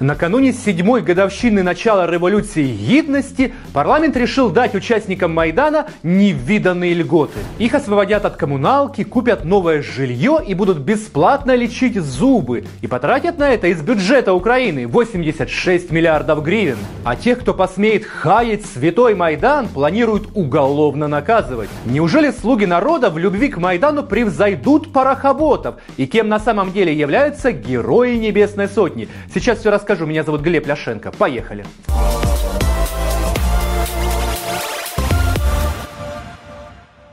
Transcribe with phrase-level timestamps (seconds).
[0.00, 7.38] Накануне седьмой годовщины начала революции гидности парламент решил дать участникам Майдана невиданные льготы.
[7.58, 12.64] Их освободят от коммуналки, купят новое жилье и будут бесплатно лечить зубы.
[12.80, 16.78] И потратят на это из бюджета Украины 86 миллиардов гривен.
[17.04, 21.68] А тех, кто посмеет хаять святой Майдан, планируют уголовно наказывать.
[21.84, 25.74] Неужели слуги народа в любви к Майдану превзойдут парохоботов?
[25.98, 29.06] И кем на самом деле являются герои Небесной Сотни?
[29.34, 30.06] Сейчас все расскажу расскажу.
[30.08, 31.10] Меня зовут Глеб Ляшенко.
[31.10, 31.64] Поехали.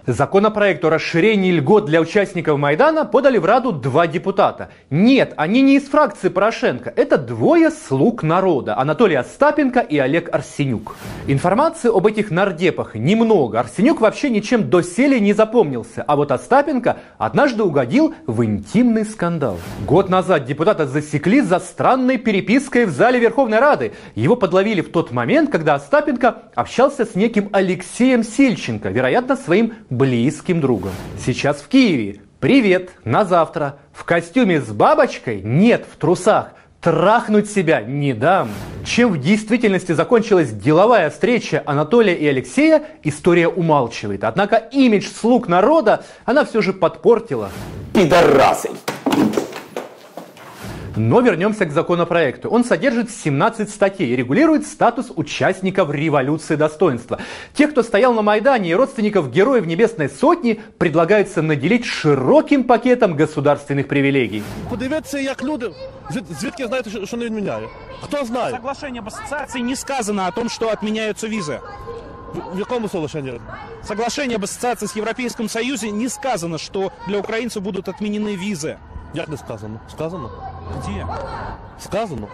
[0.08, 4.70] Законопроект о расширении льгот для участников Майдана подали в Раду два депутата.
[4.90, 6.94] Нет, они не из фракции Порошенко.
[6.96, 8.78] Это двое слуг народа.
[8.78, 10.96] Анатолий Остапенко и Олег Арсенюк.
[11.28, 13.60] Информации об этих нардепах немного.
[13.60, 16.04] Арсенюк вообще ничем доселе не запомнился.
[16.08, 19.58] А вот Остапенко однажды угодил в интимный скандал.
[19.86, 23.92] Год назад депутата засекли за странной перепиской в зале Верховной Рады.
[24.16, 30.62] Его подловили в тот момент, когда Остапенко общался с неким Алексеем Сельченко, вероятно, своим близким
[30.62, 30.92] другом.
[31.26, 32.22] Сейчас в Киеве.
[32.40, 33.80] Привет, на завтра.
[33.92, 35.42] В костюме с бабочкой?
[35.42, 36.52] Нет, в трусах.
[36.82, 38.50] Трахнуть себя не дам.
[38.86, 44.24] Чем в действительности закончилась деловая встреча Анатолия и Алексея, история умалчивает.
[44.24, 47.50] Однако имидж слуг народа она все же подпортила.
[47.94, 48.70] Пидорасы!
[50.97, 52.51] Но вернемся к законопроекту.
[52.51, 57.19] Он содержит 17 статей и регулирует статус участников революции достоинства.
[57.55, 63.89] Тех, кто стоял на Майдане и родственников героев Небесной Сотни, предлагается наделить широким пакетом государственных
[63.89, 64.43] привилегий.
[64.71, 65.71] Подивіться, як люди,
[66.41, 67.69] звідки знаєте, що не відміняє?
[68.01, 68.51] Хто знає?
[68.51, 71.61] Соглашение об ассоциации не сказано о том, что отменяются визы.
[72.55, 73.41] В якому соглашении?
[73.85, 78.77] Соглашение об ассоциации с Европейским Союзом не сказано, что для украинцев будут отменены визы.
[79.15, 79.81] Як не сказано?
[79.91, 80.31] Сказано?
[80.70, 81.06] 冷静
[81.80, 82.28] Сказано.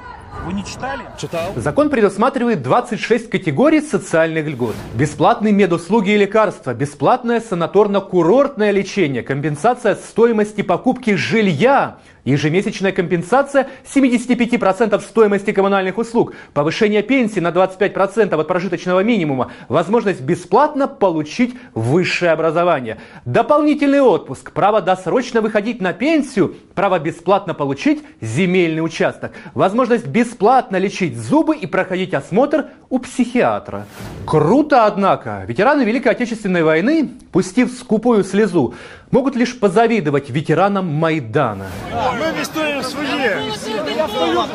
[0.45, 1.03] Вы не читали?
[1.17, 1.53] Читал.
[1.55, 4.75] Закон предусматривает 26 категорий социальных льгот.
[4.95, 15.51] Бесплатные медуслуги и лекарства, бесплатное санаторно-курортное лечение, компенсация стоимости покупки жилья, Ежемесячная компенсация 75% стоимости
[15.51, 24.00] коммунальных услуг, повышение пенсии на 25% от прожиточного минимума, возможность бесплатно получить высшее образование, дополнительный
[24.00, 31.55] отпуск, право досрочно выходить на пенсию, право бесплатно получить земельный участок, возможность бесплатно лечить зубы
[31.55, 33.85] и проходить осмотр у психиатра.
[34.25, 38.73] Круто, однако, ветераны Великой Отечественной войны, пустив скупую слезу,
[39.11, 41.67] могут лишь позавидовать ветеранам Майдана.
[41.91, 43.07] Мы вестуем свои.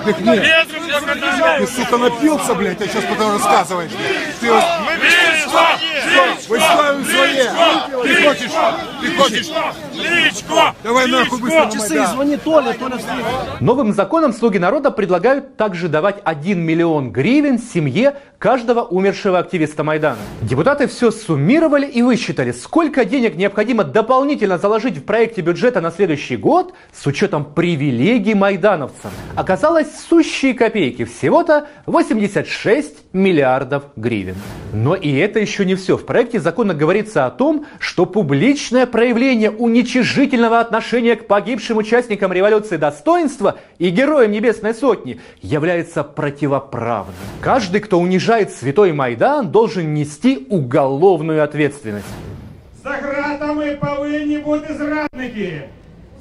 [0.04, 0.44] Так нет.
[1.58, 3.92] Ты, сука, напился, блядь, а сейчас потом рассказываешь.
[4.40, 4.46] Ты.
[4.48, 4.96] Мы
[6.48, 7.34] Мы ставим свои.
[8.02, 8.50] Ты хочешь,
[9.00, 9.48] ты хочешь.
[9.92, 10.74] Личко.
[10.82, 12.98] Давай нахуй быстро часы, звони Толя, Толя
[13.60, 20.18] Новым законом слуги народа предлагают также давать 1 миллион гривен семье каждого умершего активиста Майдана.
[20.42, 26.36] Депутаты все суммировали и высчитали, сколько денег необходимо дополнительно заложить в проекте бюджета на следующий
[26.36, 29.10] год с учетом привилегий майдановцам.
[29.34, 34.36] Оказалось сущие копейки, всего-то 86 миллиардов гривен.
[34.72, 35.96] Но и это еще не все.
[35.96, 42.76] В проекте закона говорится о том, что публичное проявление уничижительного отношения к погибшим участникам революции
[42.76, 47.14] достоинства и героям Небесной Сотни является противоправным.
[47.40, 52.05] Каждый, кто унижает унижает святой Майдан, должен нести уголовную ответственность.
[52.83, 55.61] За гратами повинні бути зрадники.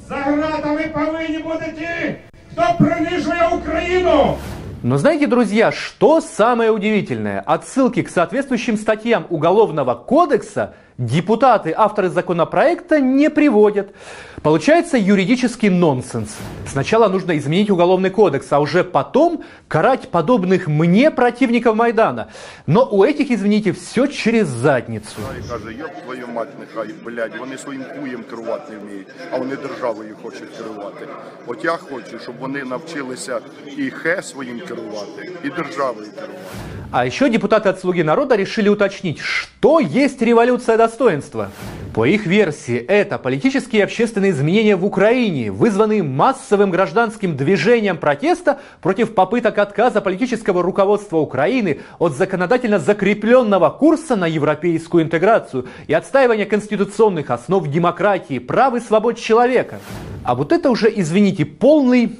[0.08, 2.14] За гратами повинні бути ті,
[2.52, 4.36] хто принижує Україну.
[4.84, 7.40] Но знаете, друзья, что самое удивительное?
[7.40, 13.94] Отсылки к соответствующим статьям Уголовного кодекса – депутаты, авторы законопроекта не приводят.
[14.42, 16.36] Получается юридический нонсенс.
[16.66, 22.28] Сначала нужно изменить уголовный кодекс, а уже потом карать подобных мне противников Майдана.
[22.66, 25.20] Но у этих, извините, все через задницу.
[25.48, 30.16] Каже, йоп твою мать, нехай, блядь, вони своїм куєм керувати не вміють, а вони державою
[30.22, 31.06] хочуть керувати.
[31.46, 33.40] От я хочу, щоб вони навчилися
[33.76, 36.38] і хе своїм керувати, і державою керувати.
[36.94, 41.51] А еще депутаты от «Слуги народа» решили уточнить, что есть революция достоинства.
[41.93, 48.59] По их версии, это политические и общественные изменения в Украине, вызванные массовым гражданским движением протеста
[48.81, 56.45] против попыток отказа политического руководства Украины от законодательно закрепленного курса на европейскую интеграцию и отстаивания
[56.45, 59.79] конституционных основ демократии, прав и свобод человека.
[60.23, 62.17] А вот это уже, извините, полный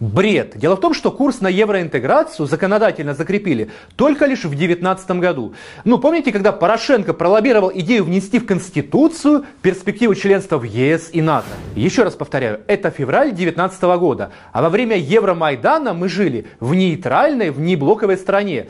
[0.00, 0.56] Бред.
[0.56, 5.52] Дело в том, что курс на евроинтеграцию законодательно закрепили только лишь в 2019 году.
[5.84, 11.48] Ну, помните, когда Порошенко пролоббировал идею внести в Конституцию перспективу членства в ЕС и НАТО?
[11.76, 14.30] Еще раз повторяю, это февраль 2019 года.
[14.52, 18.68] А во время Евромайдана мы жили в нейтральной, в неблоковой стране.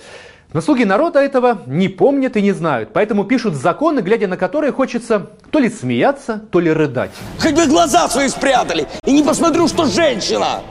[0.53, 4.73] Но слуги народа этого не помнят и не знают, поэтому пишут законы, глядя на которые
[4.73, 7.13] хочется то ли смеяться, то ли рыдать.
[7.41, 10.63] Хоть бы глаза свои спрятали и не посмотрю, что женщина.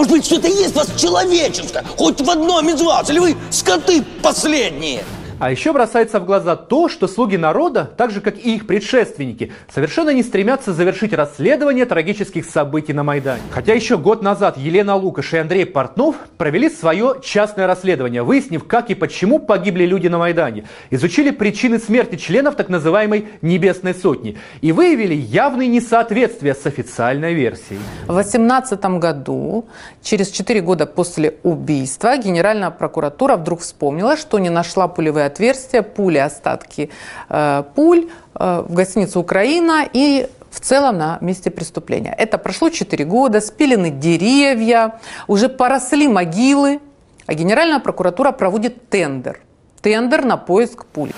[0.00, 4.02] Может быть, что-то есть в вас человеческое, хоть в одном из вас, или вы скоты
[4.22, 5.04] последние.
[5.40, 9.52] А еще бросается в глаза то, что слуги народа, так же как и их предшественники,
[9.72, 13.40] совершенно не стремятся завершить расследование трагических событий на Майдане.
[13.50, 18.90] Хотя еще год назад Елена Лукаш и Андрей Портнов провели свое частное расследование, выяснив, как
[18.90, 24.72] и почему погибли люди на Майдане, изучили причины смерти членов так называемой «Небесной сотни» и
[24.72, 27.80] выявили явные несоответствия с официальной версией.
[28.02, 29.64] В 2018 году,
[30.02, 36.18] через 4 года после убийства, Генеральная прокуратура вдруг вспомнила, что не нашла пулевые отверстия, пули,
[36.18, 36.90] остатки
[37.28, 42.14] э, пуль э, в гостинице «Украина» и в целом на месте преступления.
[42.18, 46.80] Это прошло 4 года, спилены деревья, уже поросли могилы,
[47.26, 49.40] а Генеральная прокуратура проводит тендер.
[49.80, 51.12] Тендер на поиск пуль.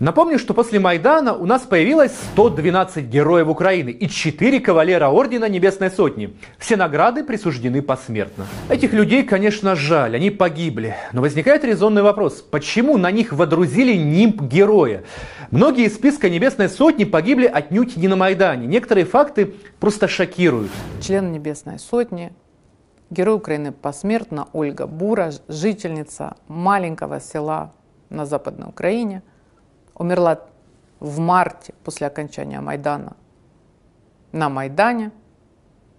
[0.00, 5.90] Напомню, что после Майдана у нас появилось 112 героев Украины и 4 кавалера Ордена Небесной
[5.90, 6.36] Сотни.
[6.56, 8.46] Все награды присуждены посмертно.
[8.68, 10.94] Этих людей, конечно, жаль, они погибли.
[11.12, 15.02] Но возникает резонный вопрос, почему на них водрузили нимб героя?
[15.50, 18.68] Многие из списка Небесной Сотни погибли отнюдь не на Майдане.
[18.68, 20.70] Некоторые факты просто шокируют.
[21.00, 22.32] Член Небесной Сотни,
[23.10, 27.72] герой Украины посмертно Ольга Бура, жительница маленького села
[28.10, 29.24] на Западной Украине–
[29.98, 30.40] умерла
[31.00, 33.16] в марте после окончания Майдана
[34.32, 35.10] на Майдане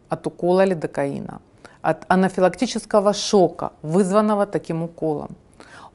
[0.09, 1.41] от укола лидокаина,
[1.81, 5.35] от анафилактического шока, вызванного таким уколом.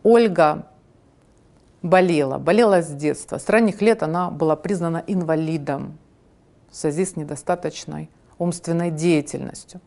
[0.03, 0.67] Ольга
[1.83, 3.39] болела, болела с детства.
[3.39, 5.99] С ранних лет она была признана инвалидом
[6.71, 9.81] в связи с недостаточной умственной деятельностью.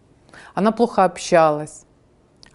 [0.54, 1.86] Она плохо общалась,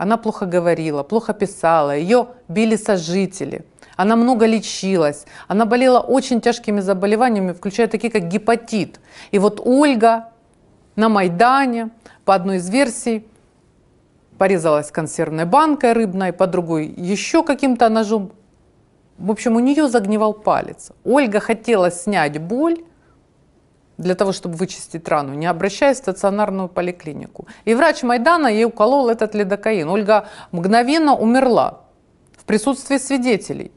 [0.03, 3.65] она плохо говорила, плохо писала, ее били сожители–
[3.97, 9.01] она много лечилась, она болела очень тяжкими заболеваниями, включая такие, как гепатит.
[9.31, 10.31] И вот Ольга
[10.97, 11.91] на Майдане,
[12.25, 13.27] по одной из версий,
[14.39, 18.33] порезалась консервной банкой рыбной, по другой еще каким-то ножом.
[19.19, 20.91] В общем, у нее загнивал палец.
[21.05, 22.79] Ольга хотела снять боль
[24.03, 27.47] для того, чтобы вычистить рану, не обращаясь в стационарную поликлинику.
[27.65, 29.89] И врач Майдана ей уколол этот лидокаин.
[29.89, 31.81] Ольга мгновенно умерла
[32.37, 33.73] в присутствии свидетелей.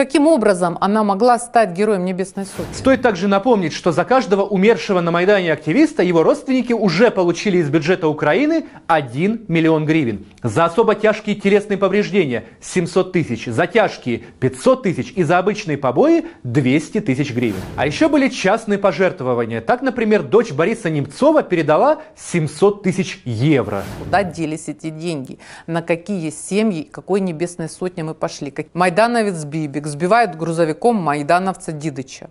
[0.00, 2.72] Каким образом она могла стать героем Небесной Сотни?
[2.72, 7.68] Стоит также напомнить, что за каждого умершего на Майдане активиста его родственники уже получили из
[7.68, 10.24] бюджета Украины 1 миллион гривен.
[10.42, 16.24] За особо тяжкие телесные повреждения 700 тысяч, за тяжкие 500 тысяч и за обычные побои
[16.44, 17.60] 200 тысяч гривен.
[17.76, 19.60] А еще были частные пожертвования.
[19.60, 23.84] Так, например, дочь Бориса Немцова передала 700 тысяч евро.
[24.02, 25.38] Куда делись эти деньги?
[25.66, 28.54] На какие семьи, какой Небесной Сотни мы пошли?
[28.72, 32.30] Майдановец Бибик, сбивают грузовиком майдановца Дидыча.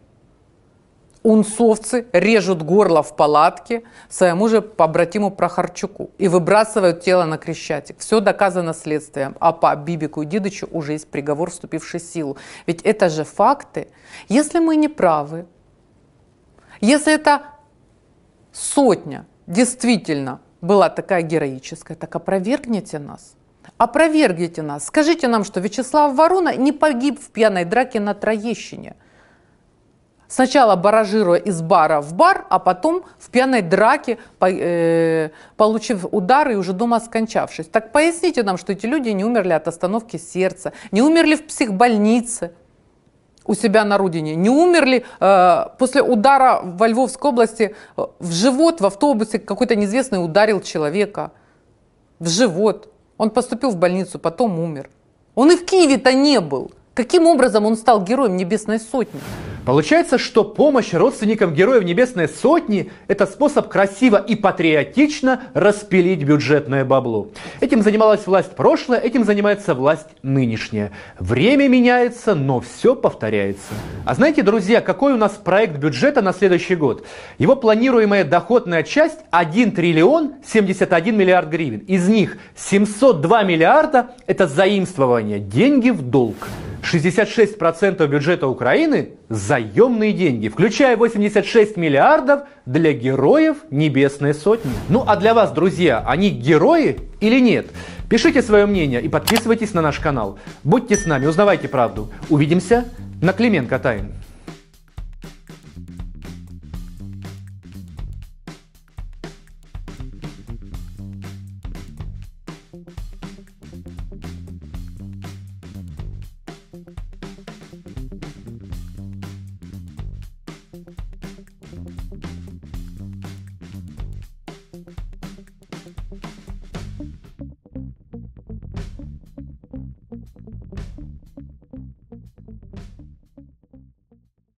[1.21, 7.99] Унцовцы режут горло в палатке своему же побратиму Прохорчуку и выбрасывают тело на Крещатик.
[7.99, 12.37] Все доказано следствием, а по Бибику и Дидычу уже есть приговор, вступивший в силу.
[12.67, 13.89] Ведь это же факты.
[14.29, 15.45] Если мы не правы,
[16.79, 17.41] если эта
[18.53, 23.35] сотня действительно была такая героическая, так опровергните нас.
[23.77, 24.85] Опровергните нас.
[24.85, 28.95] Скажите нам, что Вячеслав Ворона не погиб в пьяной драке на Троещине.
[30.29, 36.55] Сначала баражируя из бара в бар, а потом в пьяной драке, э, получив удар и
[36.55, 37.65] уже дома скончавшись.
[37.65, 42.51] Так поясните нам, что эти люди не умерли от остановки сердца, не умерли в психбольнице
[43.43, 48.81] у себя на родине, не умерли э, после удара во Львовской области э, в живот
[48.81, 51.31] в автобусе какой-то неизвестный ударил человека
[52.19, 52.93] в живот.
[53.17, 54.91] Он поступил в больницу, потом умер.
[55.33, 56.71] Он и в Киеве-то не был.
[56.93, 59.19] Каким образом он стал героем Небесной Сотни?
[59.69, 67.27] Получается, что помощь родственникам героев Небесной Сотни– это способ красиво и патриотично распилить бюджетное бабло.
[67.59, 70.91] Этим занималась власть прошлая, этим занимается власть нынешняя.
[71.19, 73.75] Время меняется, но все повторяется.
[74.05, 77.05] А знаете, друзья, какой у нас проект бюджета на следующий год?
[77.37, 81.81] Его планируемая доходная часть 1 триллион 71 миллиард гривен.
[81.81, 86.37] Из них 702 миллиарда– это заимствование, деньги в долг.
[86.83, 94.71] 66% бюджета Украины– заемные деньги, включая 86 миллиардов для героев Небесной Сотни.
[94.89, 97.67] Ну а для вас, друзья, они герои или нет?
[98.09, 100.39] Пишите свое мнение и подписывайтесь на наш канал.
[100.63, 102.11] Будьте с нами, узнавайте правду.
[102.29, 102.85] Увидимся
[103.21, 104.18] на Клименко Тайм.